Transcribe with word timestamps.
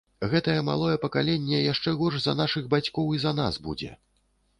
Гэтае 0.29 0.53
малое 0.69 0.93
пакаленне 1.03 1.59
яшчэ 1.73 1.93
горш 1.99 2.17
за 2.23 2.33
нашых 2.41 2.65
бацькоў 2.75 3.13
і 3.19 3.21
за 3.27 3.35
нас 3.41 3.61
будзе. 3.67 3.91